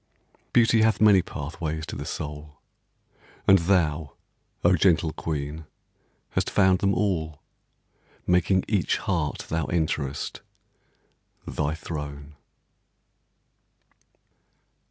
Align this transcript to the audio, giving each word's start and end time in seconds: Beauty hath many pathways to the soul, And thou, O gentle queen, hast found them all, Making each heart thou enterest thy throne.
Beauty 0.51 0.81
hath 0.81 0.99
many 0.99 1.21
pathways 1.21 1.85
to 1.85 1.95
the 1.95 2.07
soul, 2.07 2.59
And 3.47 3.59
thou, 3.59 4.13
O 4.63 4.75
gentle 4.75 5.13
queen, 5.13 5.67
hast 6.31 6.49
found 6.49 6.79
them 6.79 6.95
all, 6.95 7.39
Making 8.25 8.63
each 8.67 8.97
heart 8.97 9.45
thou 9.49 9.65
enterest 9.65 10.39
thy 11.45 11.75
throne. 11.75 12.33